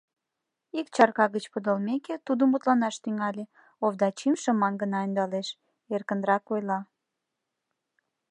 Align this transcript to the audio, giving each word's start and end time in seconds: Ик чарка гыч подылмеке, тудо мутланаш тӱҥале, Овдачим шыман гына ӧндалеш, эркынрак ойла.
Ик 0.79 0.87
чарка 0.95 1.25
гыч 1.35 1.45
подылмеке, 1.53 2.15
тудо 2.25 2.43
мутланаш 2.51 2.95
тӱҥале, 3.03 3.45
Овдачим 3.85 4.35
шыман 4.41 4.73
гына 4.81 4.97
ӧндалеш, 5.05 5.47
эркынрак 5.93 6.45
ойла. 6.53 6.79